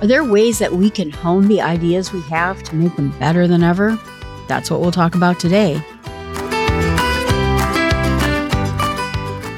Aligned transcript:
Are 0.00 0.06
there 0.06 0.24
ways 0.24 0.58
that 0.60 0.72
we 0.72 0.88
can 0.88 1.10
hone 1.10 1.46
the 1.46 1.60
ideas 1.60 2.10
we 2.10 2.22
have 2.22 2.62
to 2.62 2.74
make 2.74 2.96
them 2.96 3.10
better 3.18 3.46
than 3.46 3.62
ever? 3.62 3.98
That's 4.48 4.70
what 4.70 4.80
we'll 4.80 4.92
talk 4.92 5.14
about 5.14 5.38
today. 5.38 5.74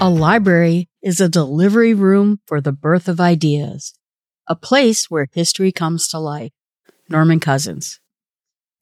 A 0.00 0.10
library 0.10 0.88
is 1.00 1.20
a 1.20 1.28
delivery 1.28 1.94
room 1.94 2.40
for 2.46 2.60
the 2.60 2.72
birth 2.72 3.06
of 3.06 3.20
ideas, 3.20 3.94
a 4.48 4.56
place 4.56 5.08
where 5.08 5.28
history 5.32 5.70
comes 5.70 6.08
to 6.08 6.18
life. 6.18 6.50
Norman 7.08 7.38
Cousins. 7.38 8.00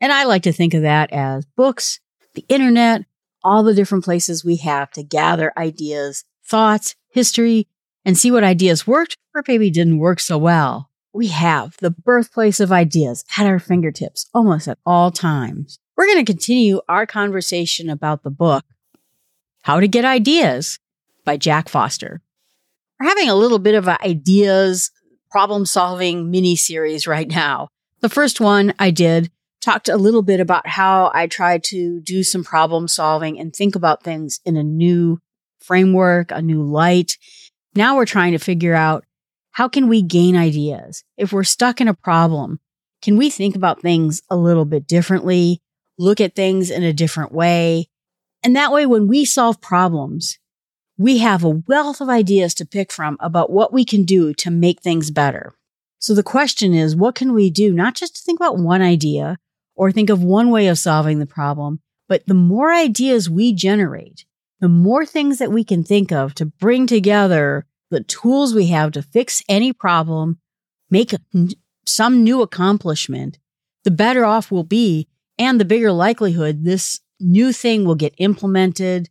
And 0.01 0.13
I 0.13 0.25
like 0.25 0.45
to 0.45 0.53
think 0.53 0.73
of 0.73 0.81
that 0.81 1.13
as 1.13 1.45
books, 1.45 2.01
the 2.35 2.47
internet, 2.49 3.05
all 3.45 3.63
the 3.63 3.75
different 3.75 4.05
places 4.05 4.43
we 4.43 4.57
have 4.57 4.91
to 4.93 5.03
gather 5.03 5.53
ideas, 5.59 6.25
thoughts, 6.43 6.97
history, 7.11 7.69
and 8.03 8.17
see 8.17 8.31
what 8.31 8.45
ideas 8.45 8.87
worked 8.87 9.19
or 9.35 9.45
maybe 9.47 9.71
didn't 9.71 9.99
work 9.99 10.21
so 10.21 10.39
well. 10.39 10.90
We 11.13 11.29
have 11.29 11.77
the 11.79 11.91
birthplace 11.91 12.61
of 12.61 12.71
ideas 12.71 13.25
at 13.37 13.47
our 13.47 13.59
fingertips 13.59 14.27
almost 14.33 14.69
at 14.69 14.79
all 14.87 15.11
times. 15.11 15.81
We're 15.97 16.07
going 16.07 16.25
to 16.25 16.33
continue 16.33 16.81
our 16.89 17.05
conversation 17.05 17.91
about 17.91 18.23
the 18.23 18.31
book, 18.31 18.65
How 19.63 19.81
to 19.81 19.89
Get 19.89 20.05
Ideas 20.05 20.79
by 21.25 21.37
Jack 21.37 21.69
Foster. 21.69 22.23
We're 22.99 23.09
having 23.09 23.29
a 23.29 23.35
little 23.35 23.59
bit 23.59 23.75
of 23.75 23.89
an 23.89 23.99
ideas 24.03 24.93
problem 25.31 25.67
solving 25.67 26.31
mini 26.31 26.55
series 26.55 27.07
right 27.07 27.29
now. 27.29 27.69
The 28.01 28.09
first 28.09 28.41
one 28.41 28.73
I 28.79 28.91
did 28.91 29.31
talked 29.61 29.89
a 29.89 29.97
little 29.97 30.23
bit 30.23 30.41
about 30.41 30.67
how 30.67 31.11
I 31.13 31.27
tried 31.27 31.65
to 31.65 32.01
do 32.01 32.23
some 32.23 32.45
problem 32.45 32.89
solving 32.89 33.39
and 33.39 33.55
think 33.55 33.75
about 33.75 34.03
things 34.03 34.41
in 34.45 34.57
a 34.57 34.63
new 34.63 35.19
framework, 35.61 36.31
a 36.31 36.41
new 36.41 36.63
light. 36.63 37.19
Now 37.75 37.97
we're 37.97 38.07
trying 38.07 38.33
to 38.33 38.39
figure 38.39 38.75
out 38.75 39.05
how 39.61 39.69
can 39.69 39.89
we 39.89 40.01
gain 40.01 40.39
ideas? 40.39 41.05
If 41.19 41.35
we're 41.35 41.45
stuck 41.45 41.83
in 41.83 41.89
a 41.89 41.93
problem, 41.93 42.61
can 43.03 43.19
we 43.19 43.29
think 43.29 43.55
about 43.55 43.83
things 43.83 44.23
a 44.31 44.35
little 44.35 44.65
bit 44.65 44.87
differently, 44.87 45.61
look 45.99 46.19
at 46.19 46.35
things 46.35 46.71
in 46.71 46.83
a 46.83 46.95
different 46.95 47.31
way? 47.31 47.91
And 48.43 48.57
that 48.57 48.73
way, 48.73 48.87
when 48.87 49.07
we 49.07 49.27
solve 49.27 49.61
problems, 49.61 50.39
we 50.97 51.19
have 51.19 51.45
a 51.45 51.61
wealth 51.69 52.01
of 52.01 52.09
ideas 52.09 52.55
to 52.55 52.65
pick 52.65 52.91
from 52.91 53.19
about 53.21 53.53
what 53.53 53.71
we 53.71 53.85
can 53.85 54.05
do 54.05 54.33
to 54.33 54.51
make 54.51 54.81
things 54.81 55.11
better. 55.11 55.55
So 55.99 56.15
the 56.15 56.23
question 56.23 56.73
is, 56.73 56.97
what 56.97 57.15
can 57.15 57.35
we 57.35 57.51
do? 57.51 57.75
Not 57.75 57.95
just 57.95 58.17
to 58.17 58.23
think 58.23 58.41
about 58.41 58.57
one 58.57 58.81
idea 58.81 59.37
or 59.77 59.93
think 59.93 60.09
of 60.09 60.23
one 60.25 60.51
way 60.51 60.69
of 60.69 60.79
solving 60.79 61.19
the 61.19 61.27
problem, 61.27 61.81
but 62.09 62.27
the 62.27 62.33
more 62.33 62.73
ideas 62.73 63.29
we 63.29 63.53
generate, 63.53 64.25
the 64.59 64.71
more 64.71 65.05
things 65.05 65.37
that 65.37 65.53
we 65.53 65.65
can 65.65 65.85
think 65.85 66.13
of 66.13 66.35
to 66.37 66.47
bring 66.47 66.87
together 66.87 67.67
the 67.91 68.03
tools 68.05 68.55
we 68.55 68.69
have 68.69 68.93
to 68.93 69.03
fix 69.03 69.43
any 69.49 69.73
problem, 69.73 70.39
make 70.91 71.13
some 71.85 72.25
new 72.25 72.43
accomplishment, 72.43 73.39
the 73.85 73.91
better 73.91 74.25
off 74.25 74.51
we'll 74.51 74.65
be 74.65 75.09
and 75.39 75.61
the 75.61 75.65
bigger 75.65 75.93
likelihood 75.93 76.65
this 76.65 77.01
new 77.19 77.53
thing 77.53 77.85
will 77.85 77.95
get 77.95 78.15
implemented, 78.19 79.09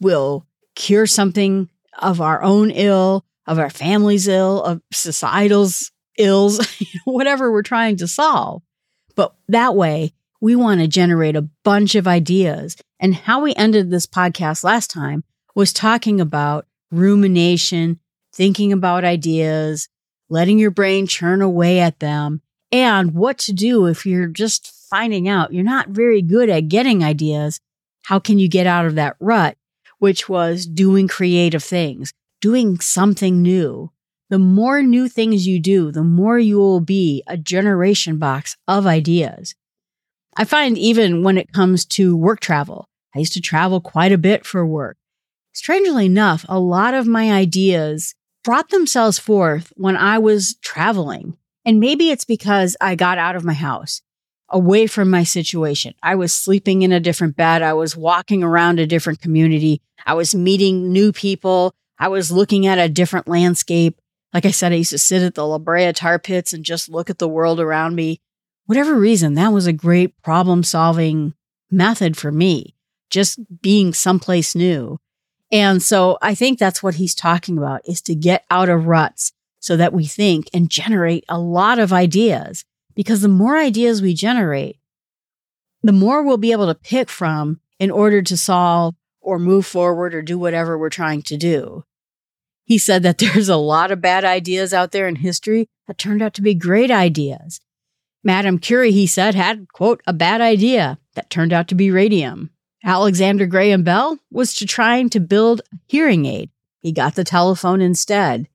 will 0.00 0.46
cure 0.74 1.06
something 1.06 1.68
of 1.98 2.20
our 2.20 2.42
own 2.42 2.70
ill, 2.70 3.24
of 3.46 3.58
our 3.58 3.70
family's 3.70 4.28
ill, 4.28 4.62
of 4.62 4.80
societal's 4.92 5.90
ills, 6.18 6.66
whatever 7.04 7.50
we're 7.50 7.62
trying 7.62 7.96
to 7.96 8.08
solve. 8.08 8.62
But 9.14 9.34
that 9.48 9.74
way, 9.74 10.12
we 10.40 10.56
want 10.56 10.80
to 10.80 10.88
generate 10.88 11.36
a 11.36 11.48
bunch 11.64 11.94
of 11.94 12.08
ideas. 12.08 12.76
And 12.98 13.14
how 13.14 13.42
we 13.42 13.54
ended 13.54 13.90
this 13.90 14.06
podcast 14.06 14.64
last 14.64 14.90
time 14.90 15.24
was 15.54 15.72
talking 15.72 16.20
about 16.20 16.66
rumination 16.90 18.00
thinking 18.32 18.72
about 18.72 19.04
ideas, 19.04 19.88
letting 20.28 20.58
your 20.58 20.70
brain 20.70 21.06
churn 21.06 21.42
away 21.42 21.80
at 21.80 22.00
them, 22.00 22.40
and 22.70 23.14
what 23.14 23.38
to 23.38 23.52
do 23.52 23.86
if 23.86 24.06
you're 24.06 24.26
just 24.26 24.72
finding 24.88 25.26
out 25.26 25.54
you're 25.54 25.64
not 25.64 25.88
very 25.88 26.20
good 26.20 26.50
at 26.50 26.68
getting 26.68 27.02
ideas. 27.02 27.60
How 28.04 28.18
can 28.18 28.38
you 28.38 28.48
get 28.48 28.66
out 28.66 28.84
of 28.84 28.94
that 28.96 29.16
rut, 29.20 29.56
which 29.98 30.28
was 30.28 30.66
doing 30.66 31.08
creative 31.08 31.62
things, 31.64 32.12
doing 32.40 32.78
something 32.80 33.40
new? 33.40 33.90
The 34.28 34.38
more 34.38 34.82
new 34.82 35.08
things 35.08 35.46
you 35.46 35.60
do, 35.60 35.92
the 35.92 36.02
more 36.02 36.38
you 36.38 36.58
will 36.58 36.80
be 36.80 37.22
a 37.26 37.36
generation 37.36 38.18
box 38.18 38.56
of 38.66 38.86
ideas. 38.86 39.54
I 40.36 40.44
find 40.44 40.78
even 40.78 41.22
when 41.22 41.36
it 41.36 41.52
comes 41.52 41.84
to 41.86 42.16
work 42.16 42.40
travel, 42.40 42.88
I 43.14 43.18
used 43.18 43.34
to 43.34 43.40
travel 43.40 43.80
quite 43.80 44.12
a 44.12 44.18
bit 44.18 44.46
for 44.46 44.66
work. 44.66 44.96
Strangely 45.52 46.06
enough, 46.06 46.46
a 46.48 46.58
lot 46.58 46.94
of 46.94 47.06
my 47.06 47.30
ideas 47.30 48.14
brought 48.44 48.70
themselves 48.70 49.18
forth 49.18 49.72
when 49.76 49.96
I 49.96 50.18
was 50.18 50.56
traveling. 50.62 51.36
And 51.64 51.78
maybe 51.78 52.10
it's 52.10 52.24
because 52.24 52.76
I 52.80 52.96
got 52.96 53.18
out 53.18 53.36
of 53.36 53.44
my 53.44 53.52
house, 53.52 54.02
away 54.48 54.86
from 54.86 55.10
my 55.10 55.22
situation. 55.22 55.94
I 56.02 56.16
was 56.16 56.32
sleeping 56.32 56.82
in 56.82 56.92
a 56.92 57.00
different 57.00 57.36
bed. 57.36 57.62
I 57.62 57.74
was 57.74 57.96
walking 57.96 58.42
around 58.42 58.80
a 58.80 58.86
different 58.86 59.20
community. 59.20 59.80
I 60.04 60.14
was 60.14 60.34
meeting 60.34 60.92
new 60.92 61.12
people. 61.12 61.74
I 61.98 62.08
was 62.08 62.32
looking 62.32 62.66
at 62.66 62.78
a 62.78 62.88
different 62.88 63.28
landscape. 63.28 64.00
Like 64.34 64.44
I 64.44 64.50
said, 64.50 64.72
I 64.72 64.76
used 64.76 64.90
to 64.90 64.98
sit 64.98 65.22
at 65.22 65.34
the 65.34 65.46
La 65.46 65.58
Brea 65.58 65.92
tar 65.92 66.18
pits 66.18 66.52
and 66.52 66.64
just 66.64 66.88
look 66.88 67.10
at 67.10 67.18
the 67.18 67.28
world 67.28 67.60
around 67.60 67.94
me. 67.94 68.20
Whatever 68.66 68.94
reason, 68.94 69.34
that 69.34 69.52
was 69.52 69.66
a 69.66 69.72
great 69.72 70.20
problem 70.22 70.62
solving 70.62 71.34
method 71.70 72.16
for 72.16 72.32
me, 72.32 72.74
just 73.10 73.38
being 73.60 73.92
someplace 73.92 74.54
new. 74.54 74.98
And 75.52 75.82
so 75.82 76.16
I 76.22 76.34
think 76.34 76.58
that's 76.58 76.82
what 76.82 76.94
he's 76.94 77.14
talking 77.14 77.58
about 77.58 77.86
is 77.86 78.00
to 78.02 78.14
get 78.14 78.44
out 78.50 78.70
of 78.70 78.86
ruts 78.86 79.32
so 79.60 79.76
that 79.76 79.92
we 79.92 80.06
think 80.06 80.48
and 80.54 80.70
generate 80.70 81.24
a 81.28 81.38
lot 81.38 81.78
of 81.78 81.92
ideas. 81.92 82.64
Because 82.94 83.20
the 83.20 83.28
more 83.28 83.56
ideas 83.56 84.02
we 84.02 84.14
generate, 84.14 84.78
the 85.82 85.92
more 85.92 86.22
we'll 86.22 86.38
be 86.38 86.52
able 86.52 86.66
to 86.66 86.74
pick 86.74 87.08
from 87.08 87.60
in 87.78 87.90
order 87.90 88.22
to 88.22 88.36
solve 88.36 88.94
or 89.20 89.38
move 89.38 89.66
forward 89.66 90.14
or 90.14 90.22
do 90.22 90.38
whatever 90.38 90.78
we're 90.78 90.90
trying 90.90 91.22
to 91.22 91.36
do. 91.36 91.84
He 92.64 92.78
said 92.78 93.02
that 93.02 93.18
there's 93.18 93.48
a 93.48 93.56
lot 93.56 93.90
of 93.90 94.00
bad 94.00 94.24
ideas 94.24 94.72
out 94.72 94.92
there 94.92 95.06
in 95.06 95.16
history 95.16 95.68
that 95.86 95.98
turned 95.98 96.22
out 96.22 96.34
to 96.34 96.42
be 96.42 96.54
great 96.54 96.90
ideas. 96.90 97.60
Madame 98.24 98.58
Curie, 98.58 98.92
he 98.92 99.06
said, 99.06 99.34
had, 99.34 99.66
quote, 99.72 100.00
a 100.06 100.12
bad 100.12 100.40
idea 100.40 100.98
that 101.14 101.28
turned 101.28 101.52
out 101.52 101.66
to 101.68 101.74
be 101.74 101.90
radium. 101.90 102.50
Alexander 102.84 103.46
Graham 103.46 103.84
Bell 103.84 104.18
was 104.30 104.54
to 104.54 104.66
trying 104.66 105.08
to 105.10 105.20
build 105.20 105.60
a 105.72 105.76
hearing 105.86 106.26
aid. 106.26 106.50
He 106.80 106.92
got 106.92 107.14
the 107.14 107.24
telephone 107.24 107.80
instead. 107.80 108.48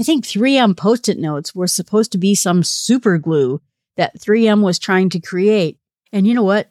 I 0.00 0.02
think 0.02 0.24
3M 0.24 0.76
post 0.76 1.08
it 1.08 1.18
notes 1.18 1.54
were 1.54 1.66
supposed 1.66 2.12
to 2.12 2.18
be 2.18 2.34
some 2.34 2.62
super 2.62 3.18
glue 3.18 3.60
that 3.96 4.18
3M 4.18 4.62
was 4.62 4.78
trying 4.78 5.10
to 5.10 5.20
create. 5.20 5.78
And 6.12 6.26
you 6.26 6.34
know 6.34 6.42
what? 6.42 6.68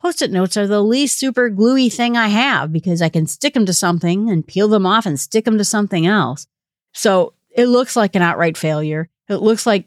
Post 0.00 0.20
it 0.20 0.30
notes 0.30 0.56
are 0.56 0.66
the 0.66 0.82
least 0.82 1.18
super 1.18 1.48
gluey 1.48 1.88
thing 1.88 2.16
I 2.16 2.28
have 2.28 2.72
because 2.72 3.00
I 3.00 3.08
can 3.08 3.26
stick 3.26 3.54
them 3.54 3.66
to 3.66 3.72
something 3.72 4.28
and 4.28 4.46
peel 4.46 4.68
them 4.68 4.84
off 4.84 5.06
and 5.06 5.20
stick 5.20 5.44
them 5.44 5.58
to 5.58 5.64
something 5.64 6.06
else. 6.06 6.46
So 6.92 7.34
it 7.50 7.66
looks 7.66 7.94
like 7.94 8.16
an 8.16 8.22
outright 8.22 8.56
failure. 8.56 9.08
It 9.28 9.36
looks 9.36 9.66
like 9.66 9.86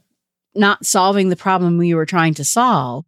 not 0.56 0.86
solving 0.86 1.30
the 1.30 1.36
problem 1.36 1.78
we 1.78 1.94
were 1.94 2.06
trying 2.06 2.34
to 2.36 2.46
solve. 2.46 3.06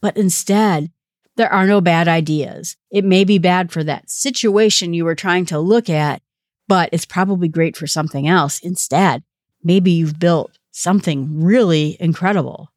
But 0.00 0.16
instead, 0.16 0.90
there 1.40 1.52
are 1.52 1.66
no 1.66 1.80
bad 1.80 2.06
ideas. 2.06 2.76
It 2.90 3.02
may 3.02 3.24
be 3.24 3.38
bad 3.38 3.72
for 3.72 3.82
that 3.84 4.10
situation 4.10 4.92
you 4.92 5.06
were 5.06 5.14
trying 5.14 5.46
to 5.46 5.58
look 5.58 5.88
at, 5.88 6.20
but 6.68 6.90
it's 6.92 7.06
probably 7.06 7.48
great 7.48 7.78
for 7.78 7.86
something 7.86 8.28
else 8.28 8.58
instead. 8.58 9.22
Maybe 9.64 9.90
you've 9.90 10.18
built 10.18 10.58
something 10.70 11.42
really 11.42 11.96
incredible. 11.98 12.70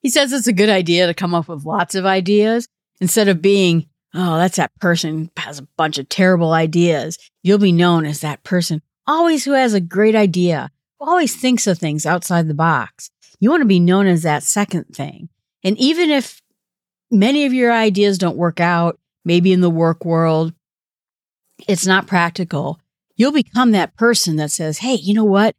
He 0.00 0.08
says 0.08 0.32
it's 0.32 0.46
a 0.46 0.54
good 0.54 0.70
idea 0.70 1.06
to 1.06 1.12
come 1.12 1.34
up 1.34 1.48
with 1.48 1.66
lots 1.66 1.94
of 1.94 2.06
ideas 2.06 2.66
instead 2.98 3.28
of 3.28 3.42
being, 3.42 3.90
oh, 4.14 4.38
that's 4.38 4.56
that 4.56 4.72
person 4.80 5.30
has 5.36 5.58
a 5.58 5.68
bunch 5.76 5.98
of 5.98 6.08
terrible 6.08 6.52
ideas. 6.52 7.18
You'll 7.42 7.58
be 7.58 7.72
known 7.72 8.06
as 8.06 8.20
that 8.20 8.42
person 8.42 8.80
always 9.06 9.44
who 9.44 9.52
has 9.52 9.74
a 9.74 9.80
great 9.82 10.14
idea, 10.14 10.70
who 10.98 11.10
always 11.10 11.36
thinks 11.36 11.66
of 11.66 11.78
things 11.78 12.06
outside 12.06 12.48
the 12.48 12.54
box. 12.54 13.10
You 13.38 13.50
want 13.50 13.60
to 13.60 13.66
be 13.66 13.80
known 13.80 14.06
as 14.06 14.22
that 14.22 14.44
second 14.44 14.84
thing. 14.94 15.28
And 15.62 15.76
even 15.76 16.08
if 16.08 16.40
many 17.10 17.46
of 17.46 17.52
your 17.52 17.72
ideas 17.72 18.18
don't 18.18 18.36
work 18.36 18.60
out, 18.60 18.98
maybe 19.24 19.52
in 19.52 19.60
the 19.60 19.70
work 19.70 20.04
world, 20.04 20.52
it's 21.66 21.86
not 21.86 22.06
practical. 22.06 22.80
You'll 23.16 23.32
become 23.32 23.72
that 23.72 23.96
person 23.96 24.36
that 24.36 24.50
says, 24.50 24.78
Hey, 24.78 24.94
you 24.94 25.14
know 25.14 25.24
what? 25.24 25.56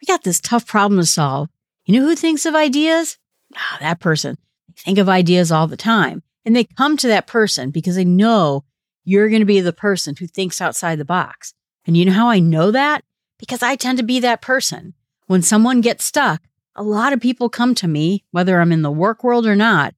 We 0.00 0.06
got 0.06 0.22
this 0.22 0.40
tough 0.40 0.66
problem 0.66 1.00
to 1.00 1.06
solve. 1.06 1.48
You 1.84 1.98
know 1.98 2.06
who 2.06 2.14
thinks 2.14 2.46
of 2.46 2.54
ideas? 2.54 3.18
Ah, 3.56 3.78
that 3.80 4.00
person. 4.00 4.36
They 4.68 4.82
think 4.82 4.98
of 4.98 5.08
ideas 5.08 5.50
all 5.50 5.66
the 5.66 5.76
time. 5.76 6.22
And 6.44 6.54
they 6.54 6.64
come 6.64 6.96
to 6.98 7.08
that 7.08 7.26
person 7.26 7.70
because 7.70 7.96
they 7.96 8.04
know 8.04 8.64
you're 9.04 9.28
going 9.28 9.40
to 9.40 9.46
be 9.46 9.60
the 9.60 9.72
person 9.72 10.14
who 10.18 10.26
thinks 10.26 10.60
outside 10.60 10.98
the 10.98 11.04
box. 11.04 11.52
And 11.86 11.96
you 11.96 12.04
know 12.04 12.12
how 12.12 12.28
I 12.28 12.38
know 12.38 12.70
that? 12.70 13.04
Because 13.38 13.62
I 13.62 13.76
tend 13.76 13.98
to 13.98 14.04
be 14.04 14.20
that 14.20 14.42
person. 14.42 14.94
When 15.26 15.42
someone 15.42 15.80
gets 15.80 16.04
stuck, 16.04 16.42
a 16.76 16.82
lot 16.82 17.12
of 17.12 17.20
people 17.20 17.48
come 17.48 17.74
to 17.76 17.88
me, 17.88 18.24
whether 18.30 18.60
I'm 18.60 18.72
in 18.72 18.82
the 18.82 18.90
work 18.90 19.24
world 19.24 19.46
or 19.46 19.56
not, 19.56 19.94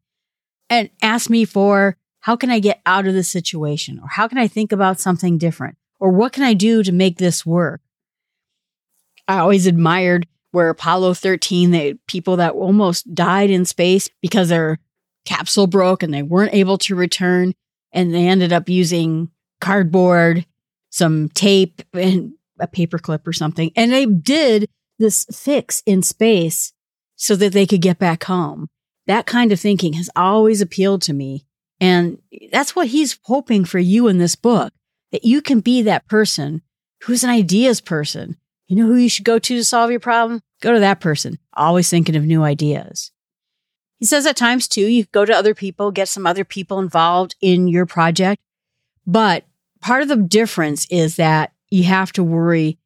and 0.72 0.88
ask 1.02 1.28
me 1.28 1.44
for 1.44 1.98
how 2.20 2.34
can 2.34 2.50
I 2.50 2.58
get 2.58 2.80
out 2.86 3.06
of 3.06 3.12
this 3.12 3.28
situation 3.28 4.00
or 4.02 4.08
how 4.08 4.26
can 4.26 4.38
I 4.38 4.48
think 4.48 4.72
about 4.72 4.98
something 4.98 5.36
different 5.36 5.76
or 6.00 6.10
what 6.10 6.32
can 6.32 6.44
I 6.44 6.54
do 6.54 6.82
to 6.82 6.92
make 6.92 7.18
this 7.18 7.44
work? 7.44 7.82
I 9.28 9.38
always 9.38 9.66
admired 9.66 10.26
where 10.50 10.70
Apollo 10.70 11.14
13, 11.14 11.72
the 11.72 11.98
people 12.06 12.36
that 12.36 12.54
almost 12.54 13.14
died 13.14 13.50
in 13.50 13.66
space 13.66 14.08
because 14.22 14.48
their 14.48 14.78
capsule 15.26 15.66
broke 15.66 16.02
and 16.02 16.12
they 16.12 16.22
weren't 16.22 16.54
able 16.54 16.78
to 16.78 16.94
return. 16.94 17.52
And 17.92 18.14
they 18.14 18.26
ended 18.26 18.54
up 18.54 18.70
using 18.70 19.30
cardboard, 19.60 20.46
some 20.88 21.28
tape, 21.28 21.82
and 21.92 22.32
a 22.58 22.66
paperclip 22.66 23.26
or 23.26 23.34
something. 23.34 23.70
And 23.76 23.92
they 23.92 24.06
did 24.06 24.70
this 24.98 25.26
fix 25.30 25.82
in 25.84 26.02
space 26.02 26.72
so 27.16 27.36
that 27.36 27.52
they 27.52 27.66
could 27.66 27.82
get 27.82 27.98
back 27.98 28.24
home. 28.24 28.68
That 29.12 29.26
kind 29.26 29.52
of 29.52 29.60
thinking 29.60 29.92
has 29.92 30.08
always 30.16 30.62
appealed 30.62 31.02
to 31.02 31.12
me. 31.12 31.44
And 31.82 32.16
that's 32.50 32.74
what 32.74 32.86
he's 32.86 33.18
hoping 33.24 33.66
for 33.66 33.78
you 33.78 34.08
in 34.08 34.16
this 34.16 34.36
book 34.36 34.72
that 35.10 35.22
you 35.22 35.42
can 35.42 35.60
be 35.60 35.82
that 35.82 36.08
person 36.08 36.62
who's 37.02 37.22
an 37.22 37.28
ideas 37.28 37.82
person. 37.82 38.38
You 38.68 38.76
know 38.76 38.86
who 38.86 38.94
you 38.94 39.10
should 39.10 39.26
go 39.26 39.38
to 39.38 39.54
to 39.54 39.64
solve 39.64 39.90
your 39.90 40.00
problem? 40.00 40.40
Go 40.62 40.72
to 40.72 40.80
that 40.80 41.00
person, 41.00 41.38
always 41.52 41.90
thinking 41.90 42.16
of 42.16 42.24
new 42.24 42.42
ideas. 42.42 43.12
He 43.98 44.06
says 44.06 44.24
at 44.24 44.34
times 44.34 44.66
too, 44.66 44.86
you 44.86 45.04
go 45.12 45.26
to 45.26 45.36
other 45.36 45.54
people, 45.54 45.90
get 45.90 46.08
some 46.08 46.26
other 46.26 46.46
people 46.46 46.78
involved 46.78 47.36
in 47.42 47.68
your 47.68 47.84
project. 47.84 48.40
But 49.06 49.44
part 49.82 50.00
of 50.00 50.08
the 50.08 50.16
difference 50.16 50.86
is 50.86 51.16
that 51.16 51.52
you 51.68 51.84
have 51.84 52.12
to 52.12 52.24
worry 52.24 52.78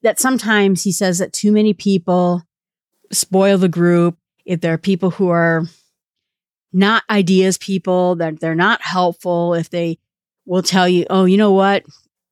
that 0.00 0.18
sometimes 0.18 0.84
he 0.84 0.92
says 0.92 1.18
that 1.18 1.34
too 1.34 1.52
many 1.52 1.74
people 1.74 2.44
spoil 3.12 3.58
the 3.58 3.68
group. 3.68 4.16
If 4.44 4.60
there 4.60 4.72
are 4.72 4.78
people 4.78 5.10
who 5.10 5.28
are 5.28 5.64
not 6.72 7.02
ideas 7.10 7.58
people, 7.58 8.16
that 8.16 8.40
they're 8.40 8.54
not 8.54 8.82
helpful, 8.82 9.54
if 9.54 9.70
they 9.70 9.98
will 10.46 10.62
tell 10.62 10.88
you, 10.88 11.06
oh, 11.10 11.24
you 11.24 11.36
know 11.36 11.52
what? 11.52 11.84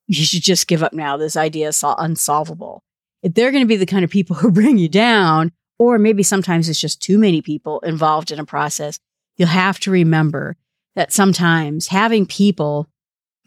You 0.06 0.24
should 0.24 0.42
just 0.42 0.68
give 0.68 0.82
up 0.82 0.92
now. 0.92 1.16
This 1.16 1.36
idea 1.36 1.68
is 1.68 1.84
unsolvable. 1.84 2.82
If 3.22 3.34
they're 3.34 3.50
going 3.50 3.64
to 3.64 3.68
be 3.68 3.76
the 3.76 3.86
kind 3.86 4.04
of 4.04 4.10
people 4.10 4.36
who 4.36 4.50
bring 4.50 4.78
you 4.78 4.88
down, 4.88 5.52
or 5.78 5.98
maybe 5.98 6.22
sometimes 6.22 6.68
it's 6.68 6.80
just 6.80 7.00
too 7.00 7.18
many 7.18 7.42
people 7.42 7.80
involved 7.80 8.30
in 8.30 8.40
a 8.40 8.44
process, 8.44 8.98
you'll 9.36 9.48
have 9.48 9.78
to 9.80 9.90
remember 9.90 10.56
that 10.96 11.12
sometimes 11.12 11.88
having 11.88 12.26
people 12.26 12.88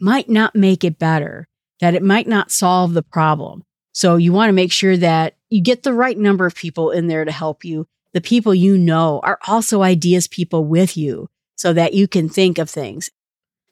might 0.00 0.28
not 0.28 0.56
make 0.56 0.84
it 0.84 0.98
better, 0.98 1.46
that 1.80 1.94
it 1.94 2.02
might 2.02 2.26
not 2.26 2.50
solve 2.50 2.94
the 2.94 3.02
problem. 3.02 3.62
So 3.92 4.16
you 4.16 4.32
want 4.32 4.48
to 4.48 4.54
make 4.54 4.72
sure 4.72 4.96
that 4.96 5.36
you 5.50 5.60
get 5.60 5.82
the 5.82 5.92
right 5.92 6.16
number 6.16 6.46
of 6.46 6.54
people 6.54 6.90
in 6.90 7.08
there 7.08 7.24
to 7.24 7.32
help 7.32 7.64
you. 7.64 7.86
The 8.12 8.20
people 8.20 8.54
you 8.54 8.76
know 8.76 9.20
are 9.22 9.38
also 9.46 9.82
ideas 9.82 10.28
people 10.28 10.64
with 10.64 10.96
you 10.96 11.28
so 11.56 11.72
that 11.72 11.94
you 11.94 12.08
can 12.08 12.28
think 12.28 12.58
of 12.58 12.68
things. 12.68 13.10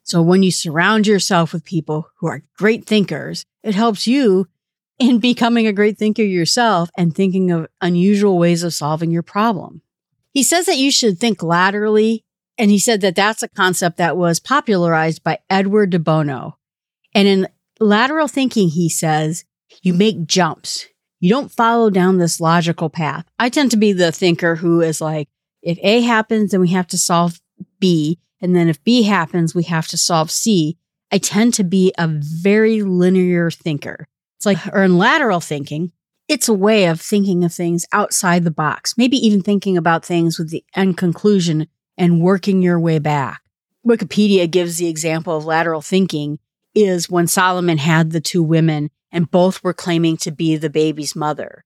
So 0.03 0.21
when 0.21 0.43
you 0.43 0.51
surround 0.51 1.07
yourself 1.07 1.53
with 1.53 1.63
people 1.63 2.09
who 2.17 2.27
are 2.27 2.43
great 2.57 2.85
thinkers, 2.85 3.45
it 3.63 3.75
helps 3.75 4.07
you 4.07 4.47
in 4.97 5.19
becoming 5.19 5.67
a 5.67 5.73
great 5.73 5.97
thinker 5.97 6.23
yourself 6.23 6.89
and 6.97 7.13
thinking 7.13 7.51
of 7.51 7.67
unusual 7.81 8.37
ways 8.37 8.63
of 8.63 8.73
solving 8.73 9.11
your 9.11 9.23
problem. 9.23 9.81
He 10.31 10.43
says 10.43 10.65
that 10.65 10.77
you 10.77 10.91
should 10.91 11.19
think 11.19 11.43
laterally. 11.43 12.23
And 12.57 12.69
he 12.69 12.79
said 12.79 13.01
that 13.01 13.15
that's 13.15 13.41
a 13.41 13.49
concept 13.49 13.97
that 13.97 14.17
was 14.17 14.39
popularized 14.39 15.23
by 15.23 15.39
Edward 15.49 15.89
de 15.89 15.99
Bono. 15.99 16.57
And 17.15 17.27
in 17.27 17.47
lateral 17.79 18.27
thinking, 18.27 18.69
he 18.69 18.89
says, 18.89 19.45
you 19.81 19.93
make 19.93 20.27
jumps. 20.27 20.87
You 21.21 21.29
don't 21.29 21.51
follow 21.51 21.91
down 21.91 22.17
this 22.17 22.41
logical 22.41 22.89
path. 22.89 23.25
I 23.39 23.49
tend 23.49 23.71
to 23.71 23.77
be 23.77 23.93
the 23.93 24.11
thinker 24.11 24.55
who 24.55 24.81
is 24.81 24.99
like, 24.99 25.29
if 25.61 25.77
A 25.83 26.01
happens, 26.01 26.51
then 26.51 26.59
we 26.59 26.69
have 26.69 26.87
to 26.87 26.97
solve 26.97 27.39
B. 27.79 28.19
And 28.41 28.55
then 28.55 28.67
if 28.67 28.83
B 28.83 29.03
happens, 29.03 29.53
we 29.53 29.63
have 29.63 29.87
to 29.89 29.97
solve 29.97 30.31
C. 30.31 30.77
I 31.11 31.19
tend 31.19 31.53
to 31.53 31.63
be 31.63 31.93
a 31.97 32.07
very 32.07 32.81
linear 32.81 33.51
thinker. 33.51 34.07
It's 34.37 34.47
like, 34.47 34.57
or 34.73 34.83
in 34.83 34.97
lateral 34.97 35.39
thinking, 35.39 35.91
it's 36.27 36.49
a 36.49 36.53
way 36.53 36.85
of 36.85 36.99
thinking 36.99 37.43
of 37.43 37.53
things 37.53 37.85
outside 37.91 38.43
the 38.43 38.49
box, 38.49 38.97
maybe 38.97 39.17
even 39.17 39.43
thinking 39.43 39.77
about 39.77 40.03
things 40.03 40.39
with 40.39 40.49
the 40.49 40.63
end 40.75 40.97
conclusion 40.97 41.67
and 41.97 42.21
working 42.21 42.63
your 42.63 42.79
way 42.79 42.97
back. 42.97 43.41
Wikipedia 43.85 44.49
gives 44.49 44.77
the 44.77 44.87
example 44.87 45.37
of 45.37 45.45
lateral 45.45 45.81
thinking 45.81 46.39
is 46.73 47.09
when 47.09 47.27
Solomon 47.27 47.77
had 47.77 48.09
the 48.09 48.21
two 48.21 48.41
women 48.41 48.89
and 49.11 49.31
both 49.31 49.63
were 49.63 49.73
claiming 49.73 50.17
to 50.17 50.31
be 50.31 50.55
the 50.55 50.69
baby's 50.69 51.15
mother. 51.15 51.65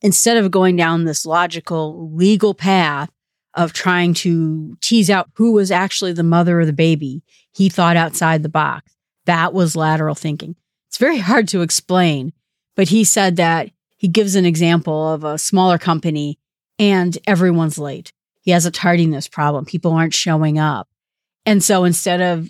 Instead 0.00 0.36
of 0.36 0.50
going 0.50 0.76
down 0.76 1.04
this 1.04 1.24
logical 1.24 2.12
legal 2.14 2.54
path 2.54 3.10
of 3.54 3.72
trying 3.72 4.14
to 4.14 4.76
tease 4.80 5.10
out 5.10 5.30
who 5.34 5.52
was 5.52 5.70
actually 5.70 6.12
the 6.12 6.22
mother 6.22 6.60
of 6.60 6.66
the 6.66 6.72
baby, 6.72 7.22
he 7.52 7.68
thought 7.68 7.96
outside 7.96 8.42
the 8.42 8.48
box. 8.48 8.90
That 9.26 9.52
was 9.52 9.76
lateral 9.76 10.14
thinking. 10.14 10.56
It's 10.88 10.98
very 10.98 11.18
hard 11.18 11.48
to 11.48 11.62
explain, 11.62 12.32
but 12.74 12.88
he 12.88 13.04
said 13.04 13.36
that 13.36 13.70
he 13.96 14.08
gives 14.08 14.34
an 14.34 14.44
example 14.44 15.12
of 15.12 15.22
a 15.22 15.38
smaller 15.38 15.78
company 15.78 16.38
and 16.78 17.16
everyone's 17.26 17.78
late. 17.78 18.12
He 18.40 18.50
has 18.50 18.66
a 18.66 18.70
tardiness 18.70 19.28
problem. 19.28 19.64
People 19.64 19.92
aren't 19.92 20.14
showing 20.14 20.58
up. 20.58 20.88
And 21.46 21.62
so 21.62 21.84
instead 21.84 22.20
of 22.20 22.48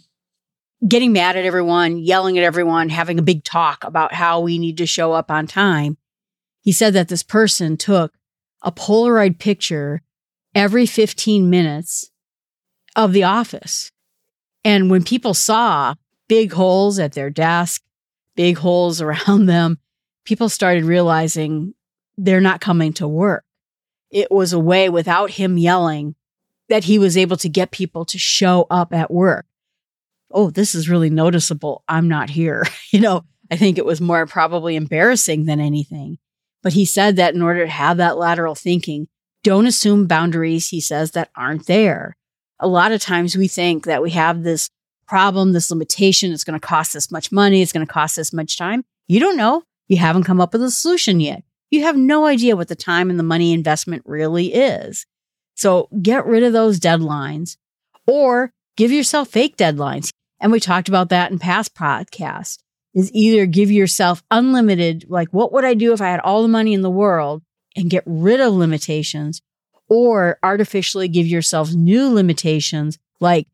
getting 0.86 1.12
mad 1.12 1.36
at 1.36 1.44
everyone, 1.44 1.98
yelling 1.98 2.38
at 2.38 2.44
everyone, 2.44 2.88
having 2.88 3.18
a 3.18 3.22
big 3.22 3.44
talk 3.44 3.84
about 3.84 4.14
how 4.14 4.40
we 4.40 4.58
need 4.58 4.78
to 4.78 4.86
show 4.86 5.12
up 5.12 5.30
on 5.30 5.46
time. 5.46 5.96
He 6.60 6.72
said 6.72 6.94
that 6.94 7.08
this 7.08 7.22
person 7.22 7.76
took 7.76 8.14
a 8.62 8.72
Polaroid 8.72 9.38
picture 9.38 10.02
every 10.54 10.86
15 10.86 11.48
minutes 11.48 12.10
of 12.96 13.12
the 13.12 13.24
office. 13.24 13.90
And 14.64 14.90
when 14.90 15.02
people 15.02 15.34
saw 15.34 15.94
big 16.28 16.52
holes 16.52 16.98
at 16.98 17.12
their 17.12 17.30
desk, 17.30 17.82
big 18.36 18.58
holes 18.58 19.00
around 19.00 19.46
them, 19.46 19.78
people 20.24 20.48
started 20.48 20.84
realizing 20.84 21.74
they're 22.16 22.40
not 22.40 22.60
coming 22.60 22.92
to 22.94 23.08
work. 23.08 23.44
It 24.10 24.30
was 24.30 24.52
a 24.52 24.58
way 24.58 24.88
without 24.88 25.30
him 25.30 25.56
yelling 25.56 26.14
that 26.68 26.84
he 26.84 26.98
was 26.98 27.16
able 27.16 27.36
to 27.38 27.48
get 27.48 27.70
people 27.70 28.04
to 28.04 28.18
show 28.18 28.66
up 28.70 28.92
at 28.92 29.10
work 29.10 29.46
oh, 30.34 30.50
this 30.50 30.74
is 30.74 30.88
really 30.88 31.10
noticeable. 31.10 31.84
I'm 31.88 32.08
not 32.08 32.30
here. 32.30 32.64
you 32.92 33.00
know, 33.00 33.24
I 33.50 33.56
think 33.56 33.78
it 33.78 33.84
was 33.84 34.00
more 34.00 34.26
probably 34.26 34.76
embarrassing 34.76 35.44
than 35.46 35.60
anything. 35.60 36.18
But 36.62 36.72
he 36.72 36.84
said 36.84 37.16
that 37.16 37.34
in 37.34 37.42
order 37.42 37.64
to 37.64 37.70
have 37.70 37.96
that 37.96 38.16
lateral 38.16 38.54
thinking, 38.54 39.08
don't 39.42 39.66
assume 39.66 40.06
boundaries, 40.06 40.68
he 40.68 40.80
says, 40.80 41.10
that 41.12 41.30
aren't 41.36 41.66
there. 41.66 42.16
A 42.60 42.68
lot 42.68 42.92
of 42.92 43.00
times 43.00 43.36
we 43.36 43.48
think 43.48 43.84
that 43.86 44.02
we 44.02 44.10
have 44.10 44.42
this 44.42 44.70
problem, 45.06 45.52
this 45.52 45.70
limitation, 45.70 46.32
it's 46.32 46.44
going 46.44 46.58
to 46.58 46.66
cost 46.66 46.94
us 46.94 47.10
much 47.10 47.32
money, 47.32 47.60
it's 47.60 47.72
going 47.72 47.86
to 47.86 47.92
cost 47.92 48.18
us 48.18 48.32
much 48.32 48.56
time. 48.56 48.84
You 49.08 49.18
don't 49.18 49.36
know. 49.36 49.64
You 49.88 49.96
haven't 49.96 50.24
come 50.24 50.40
up 50.40 50.52
with 50.52 50.62
a 50.62 50.70
solution 50.70 51.20
yet. 51.20 51.42
You 51.70 51.82
have 51.82 51.96
no 51.96 52.26
idea 52.26 52.56
what 52.56 52.68
the 52.68 52.76
time 52.76 53.10
and 53.10 53.18
the 53.18 53.24
money 53.24 53.52
investment 53.52 54.02
really 54.06 54.54
is. 54.54 55.04
So 55.54 55.88
get 56.00 56.24
rid 56.24 56.42
of 56.44 56.52
those 56.52 56.78
deadlines 56.78 57.56
or 58.06 58.52
give 58.76 58.92
yourself 58.92 59.28
fake 59.28 59.56
deadlines. 59.56 60.10
And 60.42 60.50
we 60.50 60.58
talked 60.58 60.88
about 60.88 61.08
that 61.10 61.30
in 61.30 61.38
past 61.38 61.74
podcasts 61.74 62.58
is 62.94 63.12
either 63.14 63.46
give 63.46 63.70
yourself 63.70 64.22
unlimited, 64.30 65.06
like 65.08 65.28
what 65.28 65.52
would 65.52 65.64
I 65.64 65.74
do 65.74 65.92
if 65.92 66.00
I 66.02 66.08
had 66.08 66.20
all 66.20 66.42
the 66.42 66.48
money 66.48 66.74
in 66.74 66.82
the 66.82 66.90
world 66.90 67.42
and 67.76 67.88
get 67.88 68.02
rid 68.04 68.40
of 68.40 68.52
limitations 68.52 69.40
or 69.88 70.38
artificially 70.42 71.06
give 71.06 71.28
yourself 71.28 71.72
new 71.72 72.12
limitations 72.12 72.98
like, 73.20 73.46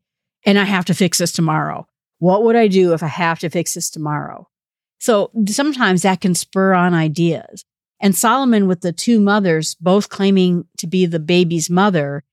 and 0.45 0.57
I 0.57 0.63
have 0.63 0.85
to 0.85 0.95
fix 0.95 1.19
this 1.19 1.31
tomorrow. 1.31 1.87
What 2.17 2.43
would 2.43 2.55
I 2.55 2.67
do 2.67 2.93
if 2.93 3.03
I 3.03 3.07
have 3.07 3.39
to 3.39 3.49
fix 3.51 3.75
this 3.75 3.91
tomorrow? 3.91 4.49
So 4.97 5.29
sometimes 5.47 6.01
that 6.01 6.21
can 6.21 6.33
spur 6.33 6.73
on 6.73 6.95
ideas. 6.95 7.65
And 8.01 8.15
Solomon 8.15 8.67
with 8.67 8.81
the 8.81 8.93
two 8.93 9.19
mothers 9.19 9.75
both 9.75 10.09
claiming 10.09 10.65
to 10.79 10.87
be 10.87 11.05
the 11.05 11.19
baby's 11.19 11.69
mother, 11.69 12.23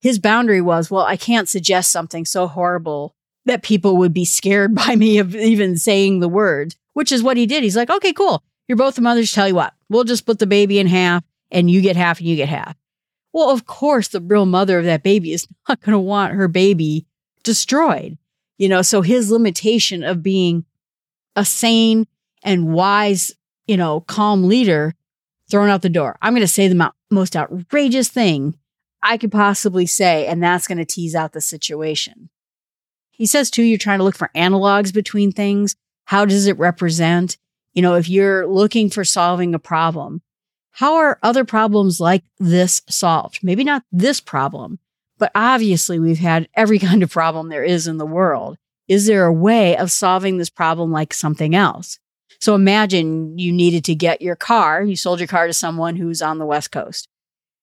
his 0.00 0.20
boundary 0.20 0.60
was, 0.60 0.92
well, 0.92 1.04
I 1.04 1.16
can't 1.16 1.48
suggest 1.48 1.90
something 1.90 2.24
so 2.24 2.46
horrible 2.46 3.15
that 3.46 3.62
people 3.62 3.96
would 3.96 4.12
be 4.12 4.24
scared 4.24 4.74
by 4.86 4.94
me 4.96 5.18
of 5.18 5.34
even 5.34 5.76
saying 5.76 6.20
the 6.20 6.28
word, 6.28 6.74
which 6.92 7.10
is 7.10 7.22
what 7.22 7.36
he 7.36 7.46
did. 7.46 7.62
He's 7.62 7.76
like, 7.76 7.90
okay, 7.90 8.12
cool. 8.12 8.42
You're 8.68 8.76
both 8.76 8.96
the 8.96 9.00
mothers. 9.00 9.32
Tell 9.32 9.48
you 9.48 9.54
what, 9.54 9.74
we'll 9.88 10.04
just 10.04 10.20
split 10.20 10.38
the 10.38 10.46
baby 10.46 10.78
in 10.78 10.86
half 10.86 11.24
and 11.50 11.70
you 11.70 11.80
get 11.80 11.96
half 11.96 12.18
and 12.18 12.28
you 12.28 12.36
get 12.36 12.48
half. 12.48 12.76
Well, 13.32 13.50
of 13.50 13.66
course, 13.66 14.08
the 14.08 14.20
real 14.20 14.46
mother 14.46 14.78
of 14.78 14.84
that 14.86 15.02
baby 15.02 15.32
is 15.32 15.46
not 15.68 15.80
going 15.80 15.92
to 15.92 15.98
want 15.98 16.34
her 16.34 16.48
baby 16.48 17.06
destroyed. 17.42 18.18
You 18.58 18.68
know, 18.68 18.82
so 18.82 19.02
his 19.02 19.30
limitation 19.30 20.02
of 20.02 20.22
being 20.22 20.64
a 21.36 21.44
sane 21.44 22.06
and 22.42 22.72
wise, 22.72 23.32
you 23.66 23.76
know, 23.76 24.00
calm 24.00 24.44
leader 24.44 24.94
thrown 25.50 25.68
out 25.68 25.82
the 25.82 25.88
door. 25.88 26.16
I'm 26.22 26.32
going 26.32 26.40
to 26.40 26.48
say 26.48 26.66
the 26.66 26.92
most 27.10 27.36
outrageous 27.36 28.08
thing 28.08 28.56
I 29.02 29.18
could 29.18 29.30
possibly 29.30 29.86
say, 29.86 30.26
and 30.26 30.42
that's 30.42 30.66
going 30.66 30.78
to 30.78 30.84
tease 30.84 31.14
out 31.14 31.32
the 31.32 31.40
situation. 31.40 32.30
He 33.16 33.26
says 33.26 33.50
too, 33.50 33.62
you're 33.62 33.78
trying 33.78 33.98
to 33.98 34.04
look 34.04 34.16
for 34.16 34.30
analogs 34.34 34.92
between 34.92 35.32
things. 35.32 35.74
How 36.04 36.26
does 36.26 36.46
it 36.46 36.58
represent? 36.58 37.38
You 37.72 37.82
know, 37.82 37.94
if 37.94 38.08
you're 38.08 38.46
looking 38.46 38.90
for 38.90 39.04
solving 39.04 39.54
a 39.54 39.58
problem, 39.58 40.20
how 40.72 40.96
are 40.96 41.18
other 41.22 41.44
problems 41.44 41.98
like 41.98 42.24
this 42.38 42.82
solved? 42.88 43.40
Maybe 43.42 43.64
not 43.64 43.82
this 43.90 44.20
problem, 44.20 44.78
but 45.16 45.32
obviously 45.34 45.98
we've 45.98 46.18
had 46.18 46.48
every 46.54 46.78
kind 46.88 47.02
of 47.02 47.10
problem 47.10 47.48
there 47.48 47.64
is 47.64 47.86
in 47.86 47.96
the 47.96 48.06
world. 48.06 48.58
Is 48.86 49.06
there 49.06 49.24
a 49.24 49.32
way 49.32 49.76
of 49.76 49.90
solving 49.90 50.36
this 50.36 50.50
problem 50.50 50.92
like 50.92 51.14
something 51.14 51.54
else? 51.54 51.98
So 52.38 52.54
imagine 52.54 53.38
you 53.38 53.50
needed 53.50 53.84
to 53.86 53.94
get 53.94 54.20
your 54.20 54.36
car, 54.36 54.82
you 54.82 54.94
sold 54.94 55.20
your 55.20 55.26
car 55.26 55.46
to 55.46 55.54
someone 55.54 55.96
who's 55.96 56.20
on 56.20 56.38
the 56.38 56.46
West 56.46 56.70
Coast. 56.70 57.08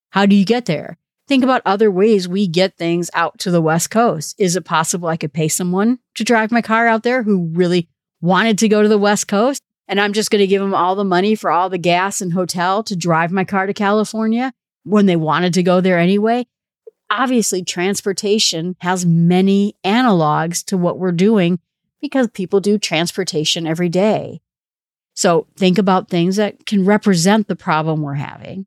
How 0.09 0.25
do 0.25 0.35
you 0.35 0.45
get 0.45 0.65
there? 0.65 0.97
Think 1.27 1.43
about 1.43 1.61
other 1.65 1.89
ways 1.89 2.27
we 2.27 2.47
get 2.47 2.77
things 2.77 3.09
out 3.13 3.39
to 3.39 3.51
the 3.51 3.61
West 3.61 3.89
Coast. 3.89 4.35
Is 4.37 4.55
it 4.55 4.65
possible 4.65 5.07
I 5.07 5.17
could 5.17 5.33
pay 5.33 5.47
someone 5.47 5.99
to 6.15 6.23
drive 6.23 6.51
my 6.51 6.61
car 6.61 6.87
out 6.87 7.03
there 7.03 7.23
who 7.23 7.47
really 7.53 7.87
wanted 8.21 8.57
to 8.59 8.67
go 8.67 8.81
to 8.81 8.89
the 8.89 8.97
West 8.97 9.27
Coast? 9.27 9.61
And 9.87 10.01
I'm 10.01 10.13
just 10.13 10.31
going 10.31 10.41
to 10.41 10.47
give 10.47 10.61
them 10.61 10.73
all 10.73 10.95
the 10.95 11.03
money 11.03 11.35
for 11.35 11.49
all 11.49 11.69
the 11.69 11.77
gas 11.77 12.19
and 12.19 12.33
hotel 12.33 12.83
to 12.83 12.95
drive 12.95 13.31
my 13.31 13.45
car 13.45 13.67
to 13.67 13.73
California 13.73 14.53
when 14.83 15.05
they 15.05 15.15
wanted 15.15 15.53
to 15.53 15.63
go 15.63 15.79
there 15.79 15.97
anyway. 15.97 16.45
Obviously, 17.09 17.63
transportation 17.63 18.75
has 18.79 19.05
many 19.05 19.75
analogs 19.83 20.63
to 20.65 20.77
what 20.77 20.99
we're 20.99 21.11
doing 21.11 21.59
because 22.01 22.27
people 22.29 22.59
do 22.59 22.77
transportation 22.77 23.65
every 23.65 23.87
day. 23.87 24.41
So 25.13 25.47
think 25.55 25.77
about 25.77 26.09
things 26.09 26.35
that 26.35 26.65
can 26.65 26.85
represent 26.85 27.47
the 27.47 27.55
problem 27.55 28.01
we're 28.01 28.15
having. 28.15 28.65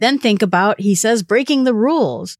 Then 0.00 0.18
think 0.18 0.42
about, 0.42 0.80
he 0.80 0.94
says, 0.94 1.22
breaking 1.22 1.64
the 1.64 1.74
rules. 1.74 2.38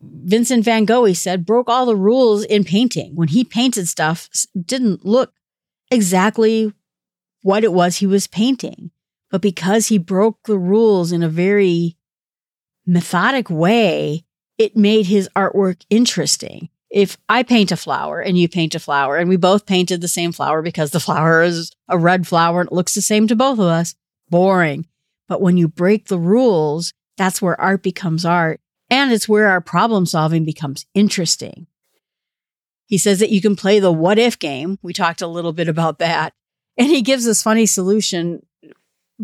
Vincent 0.00 0.64
van 0.64 0.84
Gogh, 0.84 1.04
he 1.04 1.14
said, 1.14 1.46
broke 1.46 1.68
all 1.68 1.86
the 1.86 1.96
rules 1.96 2.44
in 2.44 2.64
painting. 2.64 3.14
When 3.14 3.28
he 3.28 3.44
painted 3.44 3.88
stuff, 3.88 4.28
didn't 4.60 5.06
look 5.06 5.32
exactly 5.90 6.72
what 7.42 7.64
it 7.64 7.72
was 7.72 7.96
he 7.96 8.06
was 8.06 8.26
painting. 8.26 8.90
But 9.30 9.40
because 9.40 9.88
he 9.88 9.98
broke 9.98 10.42
the 10.44 10.58
rules 10.58 11.12
in 11.12 11.22
a 11.22 11.28
very 11.28 11.96
methodic 12.84 13.48
way, 13.48 14.24
it 14.58 14.76
made 14.76 15.06
his 15.06 15.28
artwork 15.36 15.82
interesting. 15.90 16.68
If 16.90 17.16
I 17.28 17.42
paint 17.42 17.72
a 17.72 17.76
flower 17.76 18.20
and 18.20 18.38
you 18.38 18.48
paint 18.48 18.74
a 18.74 18.80
flower 18.80 19.16
and 19.16 19.28
we 19.28 19.36
both 19.36 19.66
painted 19.66 20.00
the 20.00 20.08
same 20.08 20.32
flower 20.32 20.62
because 20.62 20.90
the 20.90 21.00
flower 21.08 21.42
is 21.42 21.72
a 21.88 21.98
red 21.98 22.26
flower 22.26 22.60
and 22.60 22.68
it 22.68 22.74
looks 22.74 22.94
the 22.94 23.02
same 23.02 23.26
to 23.28 23.36
both 23.36 23.58
of 23.58 23.66
us, 23.66 23.94
boring. 24.28 24.86
But 25.28 25.40
when 25.40 25.56
you 25.56 25.68
break 25.68 26.06
the 26.06 26.18
rules, 26.18 26.92
that's 27.16 27.40
where 27.40 27.60
art 27.60 27.82
becomes 27.82 28.24
art. 28.24 28.60
And 28.88 29.12
it's 29.12 29.28
where 29.28 29.48
our 29.48 29.60
problem 29.60 30.06
solving 30.06 30.44
becomes 30.44 30.86
interesting. 30.94 31.66
He 32.86 32.98
says 32.98 33.18
that 33.18 33.30
you 33.30 33.40
can 33.40 33.56
play 33.56 33.80
the 33.80 33.90
what 33.90 34.18
if 34.18 34.38
game. 34.38 34.78
We 34.82 34.92
talked 34.92 35.22
a 35.22 35.26
little 35.26 35.52
bit 35.52 35.68
about 35.68 35.98
that. 35.98 36.34
And 36.78 36.88
he 36.88 37.02
gives 37.02 37.24
this 37.24 37.42
funny 37.42 37.66
solution 37.66 38.46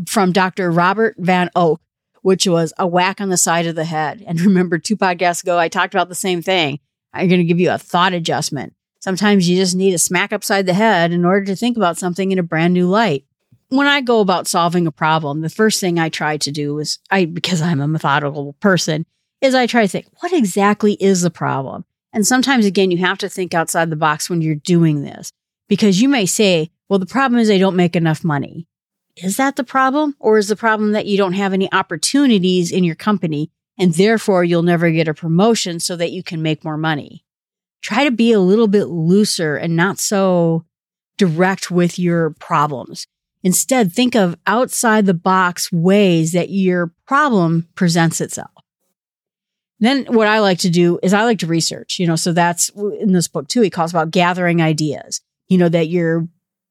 from 0.07 0.33
Dr. 0.33 0.71
Robert 0.71 1.15
von 1.19 1.51
Oech, 1.55 1.79
which 2.23 2.47
was 2.47 2.73
a 2.79 2.87
whack 2.87 3.21
on 3.21 3.29
the 3.29 3.37
side 3.37 3.67
of 3.67 3.77
the 3.77 3.85
head. 3.85 4.25
And 4.27 4.41
remember, 4.41 4.79
two 4.79 4.97
podcasts 4.97 5.43
ago, 5.43 5.59
I 5.59 5.69
talked 5.69 5.95
about 5.95 6.09
the 6.09 6.15
same 6.15 6.43
thing. 6.43 6.81
I'm 7.13 7.29
going 7.29 7.41
to 7.41 7.45
give 7.47 7.61
you 7.61 7.71
a 7.71 7.79
thought 7.79 8.15
adjustment. 8.15 8.75
Sometimes 9.01 9.49
you 9.49 9.57
just 9.57 9.77
need 9.77 9.95
a 9.95 9.99
smack 9.99 10.33
upside 10.33 10.67
the 10.67 10.75
head 10.75 11.13
in 11.13 11.25
order 11.25 11.45
to 11.47 11.57
think 11.57 11.77
about 11.77 11.99
something 11.99 12.33
in 12.33 12.39
a 12.39 12.43
brand 12.43 12.73
new 12.73 12.89
light 12.89 13.25
when 13.73 13.87
I 13.87 14.03
go 14.03 14.21
about 14.21 14.47
solving 14.47 14.87
a 14.87 14.93
problem, 14.93 15.41
the 15.41 15.49
first 15.49 15.81
thing 15.81 15.99
I 15.99 16.11
try 16.11 16.37
to 16.37 16.53
do 16.53 16.79
is 16.79 16.99
I, 17.11 17.25
because 17.25 17.63
I'm 17.63 17.81
a 17.81 17.89
methodical 17.89 18.53
person, 18.61 19.07
is 19.41 19.55
I 19.55 19.67
try 19.67 19.83
to 19.83 19.89
think, 19.89 20.07
what 20.21 20.33
exactly 20.33 20.93
is 21.01 21.23
the 21.23 21.31
problem? 21.31 21.87
And 22.13 22.27
sometimes, 22.27 22.67
again, 22.67 22.91
you 22.91 22.99
have 22.99 23.17
to 23.19 23.31
think 23.31 23.55
outside 23.55 23.89
the 23.89 23.97
box 23.97 24.29
when 24.29 24.43
you're 24.43 24.57
doing 24.57 25.03
this 25.03 25.33
because 25.69 26.03
you 26.03 26.09
may 26.11 26.27
say, 26.27 26.71
well, 26.91 26.99
the 26.99 27.07
problem 27.07 27.41
is 27.41 27.51
I 27.51 27.57
don't 27.57 27.75
make 27.75 27.97
enough 27.97 28.23
money. 28.23 28.67
Is 29.17 29.39
that 29.39 29.57
the 29.57 29.65
problem? 29.65 30.17
Or 30.21 30.37
is 30.37 30.49
the 30.49 30.57
problem 30.57 30.93
that 30.93 31.07
you 31.07 31.17
don't 31.17 31.33
have 31.33 31.55
any 31.55 31.73
opportunities 31.73 32.71
in 32.71 32.85
your 32.85 32.95
company 32.95 33.51
and 33.79 33.95
therefore 33.95 34.45
you'll 34.45 34.63
never 34.63 34.91
get 34.91 35.09
a 35.09 35.15
promotion 35.15 35.81
so 35.81 35.97
that 35.97 36.13
you 36.13 36.23
can 36.23 36.43
make 36.43 36.63
more 36.63 36.77
money? 36.77 37.25
Try 37.81 38.05
to 38.05 38.11
be 38.11 38.33
a 38.33 38.41
little 38.41 38.69
bit 38.69 38.85
looser 38.85 39.57
and 39.57 39.75
not 39.75 39.99
so 39.99 40.67
direct 41.17 41.71
with 41.71 41.99
your 41.99 42.31
problems. 42.31 43.07
Instead, 43.43 43.93
think 43.93 44.15
of 44.15 44.37
outside 44.47 45.07
the 45.07 45.15
box 45.15 45.73
ways 45.73 46.33
that 46.33 46.51
your 46.51 46.93
problem 47.07 47.69
presents 47.75 48.21
itself. 48.21 48.51
Then 49.81 50.07
what 50.07 50.29
I 50.29 50.39
like 50.39 50.59
to 50.59 50.71
do 50.71 51.01
is 51.03 51.13
I 51.13 51.25
like 51.25 51.41
to 51.41 51.49
research, 51.49 51.99
you 51.99 52.07
know, 52.07 52.15
so 52.15 52.33
that's 52.33 52.69
in 53.01 53.13
this 53.13 53.27
book 53.27 53.49
too. 53.49 53.63
He 53.63 53.71
calls 53.71 53.91
about 53.91 54.13
gathering 54.13 54.63
ideas, 54.63 55.21
you 55.49 55.59
know, 55.59 55.69
that 55.69 55.89
you're 55.89 56.29